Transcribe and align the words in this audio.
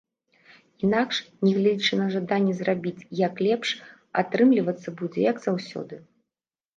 Інакш, 0.85 1.17
нягледзячы 1.47 1.99
на 1.99 2.07
жаданне 2.13 2.55
зрабіць 2.61 3.05
як 3.19 3.33
лепш, 3.49 3.69
атрымлівацца 4.23 4.95
будзе 5.03 5.19
як 5.27 5.37
заўсёды. 5.45 6.01